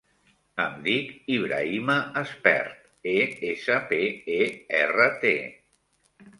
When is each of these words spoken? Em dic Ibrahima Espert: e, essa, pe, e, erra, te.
Em 0.61 0.77
dic 0.87 1.11
Ibrahima 1.35 1.99
Espert: 2.23 2.81
e, 3.13 3.15
essa, 3.53 3.79
pe, 3.95 4.03
e, 4.41 4.51
erra, 4.83 5.09
te. 5.25 5.39